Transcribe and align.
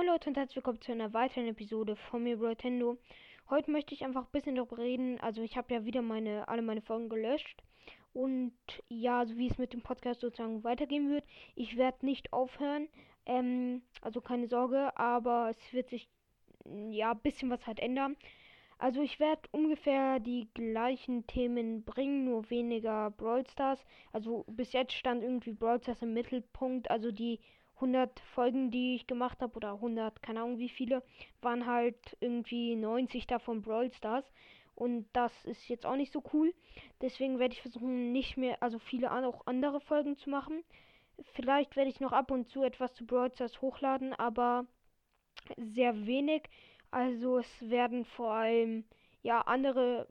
Moin 0.00 0.08
Leute 0.08 0.30
und 0.30 0.38
herzlich 0.38 0.56
willkommen 0.56 0.80
zu 0.80 0.92
einer 0.92 1.12
weiteren 1.12 1.46
Episode 1.48 1.94
von 1.94 2.22
mir 2.22 2.38
Nintendo. 2.38 2.96
Heute 3.50 3.70
möchte 3.70 3.92
ich 3.92 4.02
einfach 4.02 4.22
ein 4.22 4.32
bisschen 4.32 4.54
darüber 4.54 4.78
reden. 4.78 5.20
Also 5.20 5.42
ich 5.42 5.58
habe 5.58 5.74
ja 5.74 5.84
wieder 5.84 6.00
meine 6.00 6.48
alle 6.48 6.62
meine 6.62 6.80
Folgen 6.80 7.10
gelöscht 7.10 7.62
und 8.14 8.54
ja, 8.88 9.26
so 9.26 9.36
wie 9.36 9.48
es 9.48 9.58
mit 9.58 9.74
dem 9.74 9.82
Podcast 9.82 10.22
sozusagen 10.22 10.64
weitergehen 10.64 11.10
wird. 11.10 11.24
Ich 11.54 11.76
werde 11.76 12.06
nicht 12.06 12.32
aufhören, 12.32 12.88
ähm, 13.26 13.82
also 14.00 14.22
keine 14.22 14.48
Sorge, 14.48 14.96
aber 14.96 15.50
es 15.50 15.72
wird 15.74 15.90
sich 15.90 16.08
ja 16.64 17.10
ein 17.10 17.20
bisschen 17.20 17.50
was 17.50 17.66
halt 17.66 17.78
ändern. 17.78 18.16
Also 18.78 19.02
ich 19.02 19.20
werde 19.20 19.42
ungefähr 19.52 20.18
die 20.18 20.48
gleichen 20.54 21.26
Themen 21.26 21.84
bringen, 21.84 22.24
nur 22.24 22.48
weniger 22.48 23.10
Brawl 23.10 23.46
Stars. 23.46 23.84
Also 24.12 24.46
bis 24.48 24.72
jetzt 24.72 24.94
stand 24.94 25.22
irgendwie 25.22 25.52
Brawl 25.52 25.82
Stars 25.82 26.00
im 26.00 26.14
Mittelpunkt, 26.14 26.90
also 26.90 27.12
die 27.12 27.38
100 27.80 28.20
Folgen, 28.34 28.70
die 28.70 28.94
ich 28.94 29.06
gemacht 29.06 29.40
habe, 29.40 29.56
oder 29.56 29.72
100, 29.74 30.22
keine 30.22 30.42
Ahnung 30.42 30.58
wie 30.58 30.68
viele, 30.68 31.02
waren 31.40 31.66
halt 31.66 32.16
irgendwie 32.20 32.76
90 32.76 33.26
davon 33.26 33.62
Brawl 33.62 33.92
Stars. 33.92 34.24
Und 34.74 35.06
das 35.12 35.44
ist 35.44 35.68
jetzt 35.68 35.84
auch 35.86 35.96
nicht 35.96 36.12
so 36.12 36.22
cool. 36.32 36.54
Deswegen 37.02 37.38
werde 37.38 37.54
ich 37.54 37.62
versuchen, 37.62 38.12
nicht 38.12 38.36
mehr, 38.36 38.62
also 38.62 38.78
viele 38.78 39.12
auch 39.12 39.46
andere 39.46 39.80
Folgen 39.80 40.16
zu 40.16 40.30
machen. 40.30 40.64
Vielleicht 41.34 41.76
werde 41.76 41.90
ich 41.90 42.00
noch 42.00 42.12
ab 42.12 42.30
und 42.30 42.48
zu 42.48 42.62
etwas 42.62 42.94
zu 42.94 43.04
Brawl 43.06 43.32
Stars 43.32 43.60
hochladen, 43.60 44.14
aber 44.14 44.66
sehr 45.56 46.06
wenig. 46.06 46.44
Also 46.90 47.38
es 47.38 47.70
werden 47.70 48.04
vor 48.04 48.32
allem 48.32 48.84
ja 49.22 49.42
andere 49.42 50.08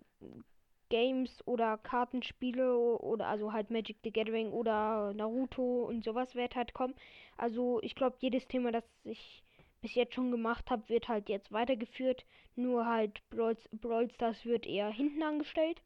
Games 0.90 1.46
oder 1.48 1.78
Kartenspiele 1.78 2.76
oder 2.78 3.28
also 3.28 3.54
halt 3.54 3.70
Magic 3.70 3.98
the 4.04 4.12
Gathering 4.12 4.52
oder 4.52 5.14
Naruto 5.14 5.86
und 5.86 6.04
sowas 6.04 6.36
wird 6.36 6.56
halt 6.56 6.74
kommen. 6.74 6.96
Also 7.38 7.80
ich 7.82 7.96
glaube, 7.96 8.18
jedes 8.20 8.48
Thema, 8.48 8.72
das 8.72 8.84
ich 9.04 9.44
bis 9.82 9.96
jetzt 9.96 10.14
schon 10.16 10.32
gemacht 10.32 10.70
habe, 10.70 10.88
wird 10.90 11.08
halt 11.08 11.30
jetzt 11.30 11.52
weitergeführt. 11.52 12.26
Nur 12.56 12.86
halt 12.86 13.22
Brawl, 13.30 13.56
Brawl 13.72 14.10
Stars 14.12 14.46
wird 14.46 14.66
eher 14.66 14.90
hinten 14.90 15.24
angestellt. 15.24 15.82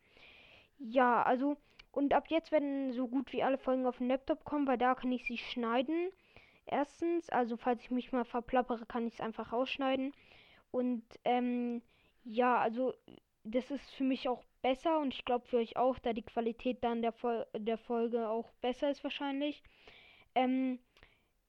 Ja, 0.79 1.23
also 1.23 1.57
und 1.91 2.13
ab 2.13 2.25
jetzt 2.29 2.51
werden 2.51 2.91
so 2.93 3.07
gut 3.07 3.31
wie 3.33 3.43
alle 3.43 3.59
Folgen 3.59 3.85
auf 3.85 3.99
den 3.99 4.07
Laptop 4.07 4.43
kommen, 4.45 4.65
weil 4.67 4.79
da 4.79 4.95
kann 4.95 5.11
ich 5.11 5.25
sie 5.25 5.38
schneiden. 5.38 6.09
Erstens, 6.65 7.29
also 7.29 7.55
falls 7.55 7.83
ich 7.83 7.91
mich 7.91 8.11
mal 8.11 8.25
verplappere, 8.25 8.85
kann 8.88 9.05
ich 9.05 9.13
es 9.13 9.21
einfach 9.21 9.51
rausschneiden. 9.53 10.13
Und 10.71 11.03
ähm, 11.23 11.83
ja, 12.23 12.57
also 12.57 12.93
das 13.44 13.72
ist 13.72 13.89
für 13.91 14.03
mich 14.03 14.30
auch 14.30 14.44
besser 14.61 14.99
und 14.99 15.13
ich 15.13 15.25
glaube 15.25 15.45
für 15.47 15.58
euch 15.58 15.77
auch, 15.77 15.99
da 15.99 16.13
die 16.13 16.22
Qualität 16.22 16.83
dann 16.83 17.02
der, 17.02 17.11
Fol 17.11 17.45
der 17.55 17.77
Folge 17.77 18.30
auch 18.30 18.52
besser 18.61 18.89
ist 18.89 19.03
wahrscheinlich. 19.03 19.61
Ähm, 20.35 20.80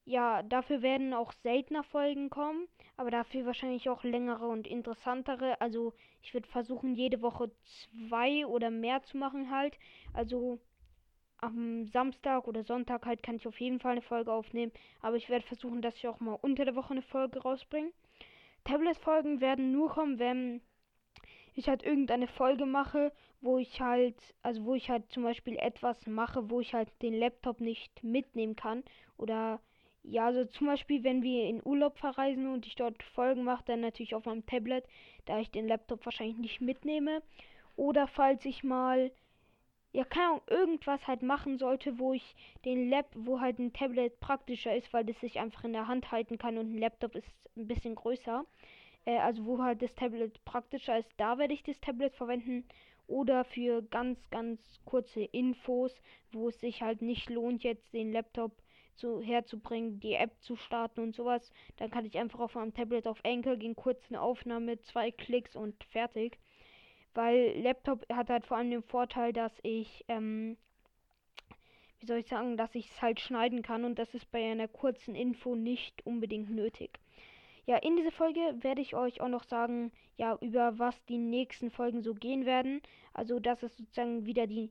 ja, 0.04 0.42
dafür 0.42 0.82
werden 0.82 1.14
auch 1.14 1.32
seltener 1.32 1.82
Folgen 1.82 2.28
kommen, 2.28 2.68
aber 2.96 3.10
dafür 3.10 3.46
wahrscheinlich 3.46 3.88
auch 3.88 4.04
längere 4.04 4.46
und 4.46 4.66
interessantere. 4.66 5.60
Also 5.60 5.94
ich 6.22 6.34
würde 6.34 6.48
versuchen, 6.48 6.94
jede 6.94 7.22
Woche 7.22 7.50
zwei 8.08 8.46
oder 8.46 8.70
mehr 8.70 9.02
zu 9.02 9.16
machen 9.16 9.50
halt. 9.50 9.78
Also 10.12 10.60
am 11.38 11.86
Samstag 11.86 12.46
oder 12.48 12.64
Sonntag 12.64 13.06
halt 13.06 13.22
kann 13.22 13.36
ich 13.36 13.46
auf 13.46 13.60
jeden 13.60 13.80
Fall 13.80 13.92
eine 13.92 14.02
Folge 14.02 14.32
aufnehmen, 14.32 14.72
aber 15.00 15.16
ich 15.16 15.28
werde 15.28 15.46
versuchen, 15.46 15.82
dass 15.82 15.96
ich 15.96 16.08
auch 16.08 16.20
mal 16.20 16.38
unter 16.40 16.64
der 16.64 16.74
Woche 16.74 16.92
eine 16.92 17.02
Folge 17.02 17.40
rausbringe. 17.40 17.92
Tablet-Folgen 18.64 19.40
werden 19.40 19.72
nur 19.72 19.90
kommen, 19.90 20.18
wenn 20.18 20.62
ich 21.54 21.68
halt 21.68 21.82
irgendeine 21.82 22.26
Folge 22.26 22.66
mache, 22.66 23.12
wo 23.40 23.58
ich 23.58 23.80
halt, 23.80 24.16
also 24.42 24.64
wo 24.64 24.74
ich 24.74 24.90
halt 24.90 25.10
zum 25.10 25.22
Beispiel 25.22 25.56
etwas 25.56 26.06
mache, 26.06 26.50
wo 26.50 26.60
ich 26.60 26.74
halt 26.74 26.88
den 27.02 27.14
Laptop 27.14 27.60
nicht 27.60 28.02
mitnehmen 28.02 28.56
kann. 28.56 28.82
Oder 29.16 29.60
ja, 30.02 30.26
also 30.26 30.44
zum 30.44 30.66
Beispiel, 30.66 31.04
wenn 31.04 31.22
wir 31.22 31.44
in 31.48 31.62
Urlaub 31.64 31.98
verreisen 31.98 32.52
und 32.52 32.66
ich 32.66 32.74
dort 32.74 33.02
Folgen 33.02 33.44
mache, 33.44 33.64
dann 33.66 33.80
natürlich 33.80 34.14
auf 34.14 34.26
meinem 34.26 34.44
Tablet, 34.44 34.84
da 35.24 35.38
ich 35.38 35.50
den 35.50 35.68
Laptop 35.68 36.04
wahrscheinlich 36.04 36.38
nicht 36.38 36.60
mitnehme. 36.60 37.22
Oder 37.76 38.06
falls 38.06 38.44
ich 38.44 38.64
mal, 38.64 39.10
ja, 39.92 40.04
keine 40.04 40.26
Ahnung, 40.26 40.42
irgendwas 40.48 41.06
halt 41.06 41.22
machen 41.22 41.58
sollte, 41.58 41.98
wo 41.98 42.12
ich 42.12 42.34
den 42.64 42.90
Lab, 42.90 43.06
wo 43.14 43.40
halt 43.40 43.58
ein 43.58 43.72
Tablet 43.72 44.18
praktischer 44.20 44.74
ist, 44.76 44.92
weil 44.92 45.04
das 45.04 45.18
sich 45.20 45.38
einfach 45.38 45.64
in 45.64 45.72
der 45.72 45.86
Hand 45.86 46.10
halten 46.10 46.36
kann 46.36 46.58
und 46.58 46.74
ein 46.74 46.78
Laptop 46.78 47.14
ist 47.14 47.28
ein 47.56 47.68
bisschen 47.68 47.94
größer 47.94 48.44
äh, 49.04 49.18
also 49.18 49.44
wo 49.44 49.62
halt 49.62 49.82
das 49.82 49.94
Tablet 49.94 50.44
praktischer 50.44 50.98
ist, 50.98 51.12
da 51.16 51.38
werde 51.38 51.54
ich 51.54 51.62
das 51.62 51.80
Tablet 51.80 52.14
verwenden. 52.14 52.64
Oder 53.06 53.44
für 53.44 53.82
ganz, 53.82 54.18
ganz 54.30 54.80
kurze 54.86 55.24
Infos, 55.24 55.94
wo 56.32 56.48
es 56.48 56.58
sich 56.60 56.80
halt 56.82 57.02
nicht 57.02 57.28
lohnt, 57.28 57.62
jetzt 57.62 57.92
den 57.92 58.12
Laptop 58.12 58.52
zu, 58.94 59.20
herzubringen, 59.20 60.00
die 60.00 60.14
App 60.14 60.40
zu 60.40 60.56
starten 60.56 61.00
und 61.00 61.14
sowas. 61.14 61.50
Dann 61.76 61.90
kann 61.90 62.06
ich 62.06 62.16
einfach 62.16 62.40
auf 62.40 62.54
meinem 62.54 62.72
Tablet 62.72 63.06
auf 63.06 63.20
Enkel 63.22 63.58
gehen, 63.58 63.76
kurz 63.76 64.00
eine 64.08 64.22
Aufnahme, 64.22 64.80
zwei 64.80 65.10
Klicks 65.10 65.54
und 65.54 65.82
fertig. 65.84 66.38
Weil 67.12 67.60
Laptop 67.60 68.06
hat 68.10 68.30
halt 68.30 68.46
vor 68.46 68.56
allem 68.56 68.70
den 68.70 68.82
Vorteil, 68.82 69.32
dass 69.32 69.52
ich, 69.62 70.04
ähm, 70.08 70.56
wie 72.00 72.06
soll 72.06 72.18
ich 72.18 72.26
sagen, 72.26 72.56
dass 72.56 72.74
ich 72.74 72.90
es 72.90 73.02
halt 73.02 73.20
schneiden 73.20 73.62
kann 73.62 73.84
und 73.84 73.98
das 73.98 74.14
ist 74.14 74.30
bei 74.32 74.50
einer 74.50 74.68
kurzen 74.68 75.14
Info 75.14 75.54
nicht 75.54 76.04
unbedingt 76.06 76.50
nötig. 76.50 76.98
Ja, 77.66 77.76
in 77.76 77.96
dieser 77.96 78.12
Folge 78.12 78.40
werde 78.60 78.82
ich 78.82 78.94
euch 78.94 79.20
auch 79.20 79.28
noch 79.28 79.44
sagen, 79.44 79.90
ja, 80.16 80.36
über 80.40 80.78
was 80.78 81.02
die 81.06 81.18
nächsten 81.18 81.70
Folgen 81.70 82.02
so 82.02 82.14
gehen 82.14 82.44
werden. 82.44 82.82
Also, 83.14 83.38
das 83.40 83.62
ist 83.62 83.78
sozusagen 83.78 84.26
wieder 84.26 84.46
die 84.46 84.70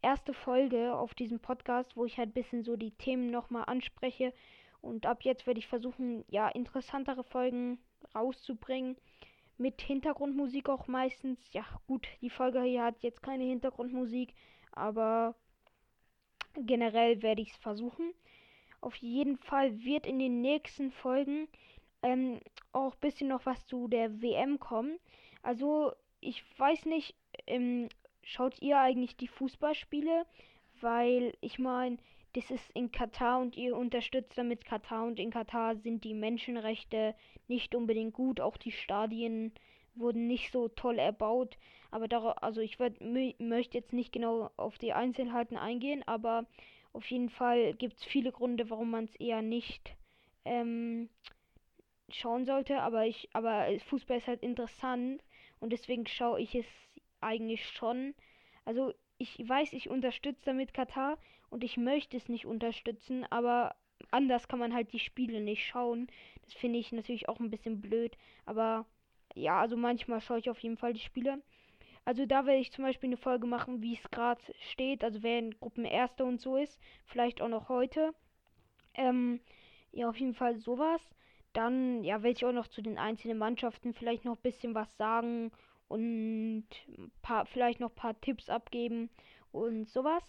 erste 0.00 0.32
Folge 0.32 0.94
auf 0.94 1.14
diesem 1.14 1.40
Podcast, 1.40 1.96
wo 1.96 2.04
ich 2.04 2.18
halt 2.18 2.30
ein 2.30 2.34
bisschen 2.34 2.64
so 2.64 2.76
die 2.76 2.92
Themen 2.92 3.30
nochmal 3.30 3.64
anspreche. 3.66 4.32
Und 4.80 5.06
ab 5.06 5.22
jetzt 5.22 5.46
werde 5.46 5.60
ich 5.60 5.66
versuchen, 5.68 6.24
ja, 6.28 6.48
interessantere 6.48 7.22
Folgen 7.22 7.78
rauszubringen. 8.14 8.96
Mit 9.58 9.82
Hintergrundmusik 9.82 10.68
auch 10.68 10.88
meistens. 10.88 11.38
Ja, 11.52 11.64
gut, 11.86 12.08
die 12.20 12.30
Folge 12.30 12.62
hier 12.62 12.82
hat 12.82 13.02
jetzt 13.02 13.22
keine 13.22 13.44
Hintergrundmusik, 13.44 14.34
aber 14.72 15.36
generell 16.56 17.22
werde 17.22 17.42
ich 17.42 17.50
es 17.50 17.56
versuchen. 17.58 18.12
Auf 18.80 18.96
jeden 18.96 19.38
Fall 19.38 19.84
wird 19.84 20.06
in 20.06 20.18
den 20.18 20.40
nächsten 20.40 20.90
Folgen 20.90 21.46
ähm, 22.02 22.40
auch 22.72 22.94
ein 22.94 23.00
bisschen 23.00 23.28
noch 23.28 23.46
was 23.46 23.66
zu 23.66 23.88
der 23.88 24.22
WM 24.22 24.58
kommen. 24.58 24.98
Also, 25.42 25.92
ich 26.20 26.42
weiß 26.58 26.86
nicht, 26.86 27.14
ähm, 27.46 27.88
schaut 28.22 28.60
ihr 28.60 28.78
eigentlich 28.78 29.16
die 29.16 29.28
Fußballspiele? 29.28 30.26
Weil 30.80 31.34
ich 31.40 31.58
meine, 31.58 31.98
das 32.34 32.50
ist 32.50 32.70
in 32.74 32.90
Katar 32.90 33.40
und 33.40 33.56
ihr 33.56 33.76
unterstützt 33.76 34.36
damit 34.36 34.64
Katar 34.64 35.04
und 35.04 35.20
in 35.20 35.30
Katar 35.30 35.76
sind 35.76 36.02
die 36.04 36.14
Menschenrechte 36.14 37.14
nicht 37.46 37.74
unbedingt 37.74 38.14
gut. 38.14 38.40
Auch 38.40 38.56
die 38.56 38.72
Stadien 38.72 39.52
wurden 39.94 40.26
nicht 40.26 40.50
so 40.50 40.68
toll 40.68 40.98
erbaut. 40.98 41.58
Aber 41.90 42.08
da, 42.08 42.32
also 42.40 42.60
ich 42.60 42.78
würd, 42.78 43.00
möchte 43.38 43.78
jetzt 43.78 43.92
nicht 43.92 44.12
genau 44.12 44.50
auf 44.56 44.78
die 44.78 44.94
Einzelheiten 44.94 45.56
eingehen, 45.56 46.02
aber 46.06 46.46
auf 46.94 47.04
jeden 47.10 47.28
Fall 47.28 47.74
gibt 47.74 47.98
es 47.98 48.04
viele 48.04 48.32
Gründe, 48.32 48.70
warum 48.70 48.90
man 48.90 49.04
es 49.04 49.14
eher 49.16 49.42
nicht 49.42 49.94
ähm, 50.44 51.10
schauen 52.14 52.44
sollte, 52.44 52.80
aber 52.80 53.06
ich, 53.06 53.28
aber 53.32 53.66
Fußball 53.86 54.18
ist 54.18 54.28
halt 54.28 54.42
interessant 54.42 55.22
und 55.60 55.72
deswegen 55.72 56.06
schaue 56.06 56.40
ich 56.40 56.54
es 56.54 56.66
eigentlich 57.20 57.66
schon. 57.68 58.14
Also 58.64 58.92
ich 59.18 59.38
weiß, 59.46 59.72
ich 59.72 59.88
unterstütze 59.88 60.44
damit 60.46 60.74
Katar 60.74 61.18
und 61.50 61.64
ich 61.64 61.76
möchte 61.76 62.16
es 62.16 62.28
nicht 62.28 62.46
unterstützen, 62.46 63.24
aber 63.30 63.74
anders 64.10 64.48
kann 64.48 64.58
man 64.58 64.74
halt 64.74 64.92
die 64.92 64.98
Spiele 64.98 65.40
nicht 65.40 65.64
schauen. 65.66 66.08
Das 66.44 66.54
finde 66.54 66.78
ich 66.78 66.92
natürlich 66.92 67.28
auch 67.28 67.40
ein 67.40 67.50
bisschen 67.50 67.80
blöd, 67.80 68.16
aber 68.46 68.86
ja, 69.34 69.60
also 69.60 69.76
manchmal 69.76 70.20
schaue 70.20 70.38
ich 70.38 70.50
auf 70.50 70.58
jeden 70.60 70.76
Fall 70.76 70.92
die 70.92 71.00
Spiele. 71.00 71.42
Also 72.04 72.26
da 72.26 72.46
werde 72.46 72.60
ich 72.60 72.72
zum 72.72 72.84
Beispiel 72.84 73.08
eine 73.08 73.16
Folge 73.16 73.46
machen, 73.46 73.82
wie 73.82 73.94
es 73.94 74.10
gerade 74.10 74.40
steht, 74.70 75.04
also 75.04 75.22
wer 75.22 75.38
in 75.38 75.52
Gruppen 75.58 75.84
Erster 75.84 76.24
und 76.24 76.40
so 76.40 76.56
ist, 76.56 76.80
vielleicht 77.06 77.40
auch 77.40 77.48
noch 77.48 77.68
heute. 77.68 78.14
Ähm, 78.94 79.40
ja, 79.92 80.08
auf 80.08 80.16
jeden 80.18 80.34
Fall 80.34 80.56
sowas. 80.56 81.02
Dann, 81.52 82.02
ja, 82.04 82.22
werde 82.22 82.36
ich 82.36 82.44
auch 82.44 82.52
noch 82.52 82.68
zu 82.68 82.82
den 82.82 82.98
einzelnen 82.98 83.38
Mannschaften 83.38 83.92
vielleicht 83.94 84.24
noch 84.24 84.36
ein 84.36 84.42
bisschen 84.42 84.74
was 84.74 84.96
sagen 84.96 85.52
und 85.88 86.64
paar, 87.20 87.46
vielleicht 87.46 87.80
noch 87.80 87.90
ein 87.90 87.96
paar 87.96 88.20
Tipps 88.20 88.48
abgeben 88.48 89.10
und 89.52 89.88
sowas. 89.90 90.22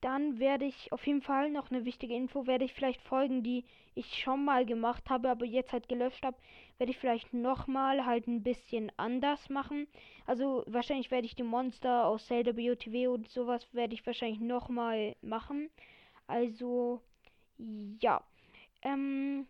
Dann 0.00 0.38
werde 0.38 0.66
ich 0.66 0.92
auf 0.92 1.06
jeden 1.06 1.22
Fall 1.22 1.50
noch 1.50 1.70
eine 1.70 1.86
wichtige 1.86 2.14
Info, 2.14 2.46
werde 2.46 2.66
ich 2.66 2.74
vielleicht 2.74 3.00
Folgen, 3.00 3.42
die 3.42 3.64
ich 3.94 4.22
schon 4.22 4.44
mal 4.44 4.66
gemacht 4.66 5.08
habe, 5.08 5.30
aber 5.30 5.46
jetzt 5.46 5.72
halt 5.72 5.88
gelöscht 5.88 6.24
habe, 6.24 6.36
werde 6.76 6.92
ich 6.92 6.98
vielleicht 6.98 7.32
nochmal 7.32 8.04
halt 8.04 8.26
ein 8.26 8.42
bisschen 8.42 8.92
anders 8.98 9.48
machen. 9.48 9.86
Also 10.26 10.62
wahrscheinlich 10.66 11.10
werde 11.10 11.26
ich 11.26 11.36
die 11.36 11.42
Monster 11.42 12.04
aus 12.06 12.26
Zelda 12.26 12.52
BOTW 12.52 13.06
und 13.08 13.30
sowas 13.30 13.66
werde 13.72 13.94
ich 13.94 14.06
wahrscheinlich 14.06 14.40
nochmal 14.40 15.16
machen. 15.22 15.70
Also 16.26 17.00
ja. 18.00 18.22
Ähm, 18.82 19.46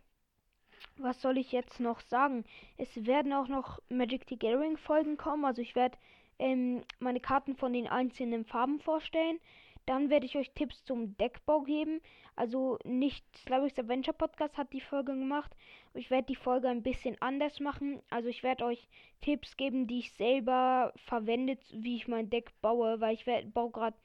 was 0.99 1.21
soll 1.21 1.39
ich 1.39 1.53
jetzt 1.53 1.81
noch 1.81 2.01
sagen? 2.01 2.45
Es 2.77 3.07
werden 3.07 3.33
auch 3.33 3.49
noch 3.49 3.81
Magic 3.89 4.27
the 4.29 4.39
Gathering 4.39 4.77
Folgen 4.77 5.17
kommen. 5.17 5.45
Also 5.45 5.63
ich 5.63 5.75
werde 5.75 5.97
ähm, 6.39 6.83
meine 6.99 7.21
Karten 7.21 7.57
von 7.57 7.73
den 7.73 7.87
einzelnen 7.89 8.45
Farben 8.45 8.81
vorstellen. 8.81 9.39
Dann 9.87 10.09
werde 10.09 10.25
ich 10.25 10.37
euch 10.37 10.51
Tipps 10.53 10.85
zum 10.85 11.17
Deckbau 11.19 11.61
geben. 11.63 12.01
Also 12.37 12.79
nicht 12.85 13.25
Slavics 13.37 13.79
Adventure 13.79 14.17
Podcast 14.17 14.57
hat 14.57 14.73
die 14.73 14.81
Folge 14.81 15.13
gemacht. 15.13 15.55
Ich 15.93 16.11
werde 16.11 16.27
die 16.27 16.37
Folge 16.37 16.69
ein 16.69 16.83
bisschen 16.83 17.17
anders 17.21 17.61
machen. 17.61 18.01
Also 18.11 18.29
ich 18.29 18.43
werde 18.43 18.65
euch 18.65 18.89
Tipps 19.21 19.57
geben, 19.57 19.87
die 19.87 20.01
ich 20.01 20.13
selber 20.13 20.93
verwendet, 21.07 21.61
wie 21.71 21.97
ich 21.97 22.09
mein 22.09 22.31
Deck 22.31 22.51
baue, 22.63 23.01
weil 23.01 23.15
ich 23.15 23.27
baue 23.53 23.71
gerade 23.71 23.97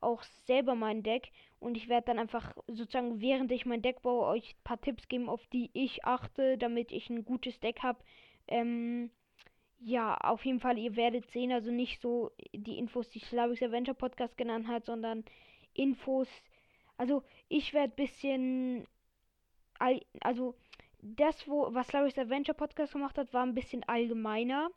auch 0.00 0.22
selber 0.22 0.74
mein 0.74 1.02
Deck 1.02 1.30
und 1.60 1.76
ich 1.76 1.88
werde 1.88 2.06
dann 2.06 2.18
einfach 2.18 2.54
sozusagen 2.66 3.20
während 3.20 3.52
ich 3.52 3.66
mein 3.66 3.82
Deck 3.82 4.02
baue 4.02 4.26
euch 4.26 4.54
ein 4.54 4.64
paar 4.64 4.80
Tipps 4.80 5.08
geben, 5.08 5.28
auf 5.28 5.46
die 5.48 5.70
ich 5.74 6.04
achte, 6.04 6.58
damit 6.58 6.90
ich 6.90 7.10
ein 7.10 7.24
gutes 7.24 7.60
Deck 7.60 7.82
habe. 7.82 8.02
Ähm, 8.48 9.10
ja, 9.78 10.16
auf 10.16 10.44
jeden 10.44 10.60
Fall, 10.60 10.78
ihr 10.78 10.96
werdet 10.96 11.30
sehen, 11.30 11.52
also 11.52 11.70
nicht 11.70 12.00
so 12.00 12.30
die 12.52 12.78
Infos, 12.78 13.08
die 13.10 13.20
Slavics 13.20 13.62
Adventure 13.62 13.94
Podcast 13.94 14.36
genannt 14.36 14.68
hat, 14.68 14.84
sondern 14.84 15.24
Infos. 15.74 16.28
Also 16.96 17.22
ich 17.48 17.72
werde 17.72 17.94
bisschen, 17.94 18.86
also 20.20 20.54
das, 21.00 21.48
wo 21.48 21.72
was 21.72 21.88
Slavics 21.88 22.18
Adventure 22.18 22.56
Podcast 22.56 22.92
gemacht 22.92 23.16
hat, 23.16 23.32
war 23.32 23.42
ein 23.42 23.54
bisschen 23.54 23.82
allgemeiner 23.84 24.70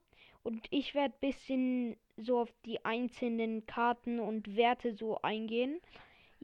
und 0.44 0.68
ich 0.70 0.96
werde 0.96 1.16
bisschen 1.20 1.98
so 2.18 2.40
auf 2.40 2.54
die 2.66 2.84
einzelnen 2.86 3.66
Karten 3.66 4.20
und 4.20 4.56
Werte 4.56 4.94
so 4.94 5.22
eingehen. 5.22 5.80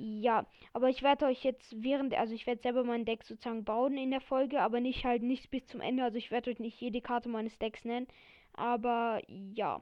Ja, 0.01 0.45
aber 0.71 0.87
ich 0.87 1.03
werde 1.03 1.25
euch 1.25 1.43
jetzt 1.43 1.83
während, 1.83 2.13
also 2.13 2.33
ich 2.33 2.47
werde 2.47 2.61
selber 2.61 2.85
mein 2.85 3.03
Deck 3.03 3.21
sozusagen 3.25 3.65
bauen 3.65 3.97
in 3.97 4.11
der 4.11 4.21
Folge, 4.21 4.61
aber 4.61 4.79
nicht 4.79 5.03
halt 5.03 5.23
nicht 5.23 5.51
bis 5.51 5.65
zum 5.67 5.81
Ende. 5.81 6.03
Also 6.05 6.17
ich 6.17 6.31
werde 6.31 6.49
euch 6.49 6.59
nicht 6.59 6.79
jede 6.79 7.01
Karte 7.01 7.27
meines 7.27 7.59
Decks 7.59 7.83
nennen. 7.83 8.07
Aber 8.53 9.19
ja. 9.27 9.81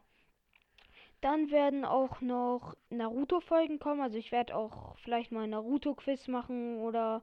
Dann 1.21 1.51
werden 1.51 1.85
auch 1.85 2.19
noch 2.21 2.75
Naruto-Folgen 2.89 3.77
kommen. 3.77 4.01
Also 4.01 4.17
ich 4.17 4.31
werde 4.31 4.55
auch 4.55 4.97
vielleicht 4.97 5.31
mal 5.31 5.47
Naruto-Quiz 5.47 6.27
machen 6.29 6.79
oder 6.79 7.21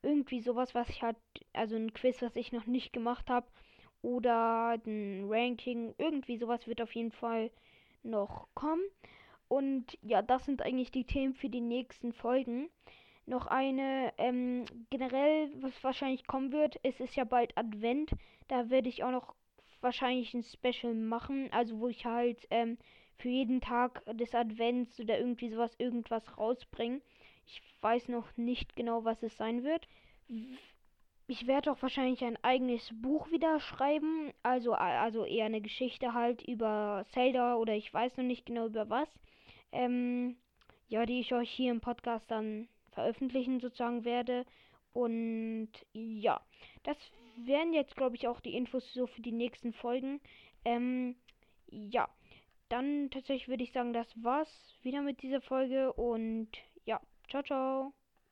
irgendwie 0.00 0.40
sowas, 0.40 0.74
was 0.74 0.88
ich 0.88 1.02
halt, 1.02 1.18
also 1.52 1.76
ein 1.76 1.92
Quiz, 1.92 2.22
was 2.22 2.36
ich 2.36 2.52
noch 2.52 2.64
nicht 2.64 2.94
gemacht 2.94 3.28
habe. 3.28 3.48
Oder 4.00 4.78
ein 4.86 5.26
Ranking. 5.28 5.94
Irgendwie 5.98 6.38
sowas 6.38 6.66
wird 6.66 6.80
auf 6.80 6.94
jeden 6.94 7.12
Fall 7.12 7.50
noch 8.02 8.48
kommen. 8.54 8.80
Und 9.50 9.98
ja, 10.00 10.22
das 10.22 10.44
sind 10.44 10.62
eigentlich 10.62 10.92
die 10.92 11.02
Themen 11.02 11.34
für 11.34 11.48
die 11.48 11.60
nächsten 11.60 12.12
Folgen. 12.12 12.70
Noch 13.26 13.48
eine, 13.48 14.12
ähm, 14.16 14.64
generell, 14.90 15.50
was 15.60 15.82
wahrscheinlich 15.82 16.24
kommen 16.28 16.52
wird, 16.52 16.78
es 16.84 17.00
ist 17.00 17.16
ja 17.16 17.24
bald 17.24 17.58
Advent. 17.58 18.12
Da 18.46 18.70
werde 18.70 18.88
ich 18.88 19.02
auch 19.02 19.10
noch 19.10 19.34
wahrscheinlich 19.80 20.32
ein 20.34 20.44
Special 20.44 20.94
machen, 20.94 21.48
also 21.50 21.80
wo 21.80 21.88
ich 21.88 22.06
halt 22.06 22.46
ähm, 22.50 22.78
für 23.16 23.28
jeden 23.28 23.60
Tag 23.60 24.04
des 24.16 24.36
Advents 24.36 25.00
oder 25.00 25.18
irgendwie 25.18 25.50
sowas 25.50 25.74
irgendwas 25.78 26.38
rausbringe. 26.38 27.00
Ich 27.48 27.60
weiß 27.80 28.06
noch 28.06 28.36
nicht 28.36 28.76
genau, 28.76 29.04
was 29.04 29.20
es 29.24 29.36
sein 29.36 29.64
wird. 29.64 29.88
Ich 31.26 31.48
werde 31.48 31.72
auch 31.72 31.82
wahrscheinlich 31.82 32.22
ein 32.22 32.38
eigenes 32.44 32.88
Buch 33.02 33.28
wieder 33.32 33.58
schreiben, 33.58 34.32
also 34.44 34.74
also 34.74 35.24
eher 35.24 35.46
eine 35.46 35.60
Geschichte 35.60 36.14
halt 36.14 36.40
über 36.46 37.04
Zelda 37.08 37.56
oder 37.56 37.74
ich 37.74 37.92
weiß 37.92 38.16
noch 38.16 38.24
nicht 38.24 38.46
genau 38.46 38.66
über 38.66 38.88
was. 38.88 39.08
Ähm, 39.72 40.36
ja, 40.88 41.06
die 41.06 41.20
ich 41.20 41.32
euch 41.32 41.50
hier 41.50 41.70
im 41.70 41.80
Podcast 41.80 42.30
dann 42.30 42.68
veröffentlichen 42.92 43.60
sozusagen 43.60 44.04
werde. 44.04 44.44
Und 44.92 45.70
ja, 45.92 46.40
das 46.82 46.96
wären 47.36 47.72
jetzt, 47.72 47.96
glaube 47.96 48.16
ich, 48.16 48.26
auch 48.26 48.40
die 48.40 48.54
Infos 48.54 48.92
so 48.92 49.06
für 49.06 49.22
die 49.22 49.32
nächsten 49.32 49.72
Folgen. 49.72 50.20
Ähm, 50.64 51.16
ja, 51.68 52.08
dann 52.68 53.10
tatsächlich 53.10 53.48
würde 53.48 53.64
ich 53.64 53.72
sagen, 53.72 53.92
das 53.92 54.08
war's 54.22 54.74
wieder 54.82 55.02
mit 55.02 55.22
dieser 55.22 55.40
Folge 55.40 55.92
und 55.92 56.50
ja, 56.84 57.00
ciao, 57.28 57.42
ciao. 57.42 57.99